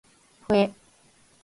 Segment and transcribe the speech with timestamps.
[0.47, 0.73] ふぇ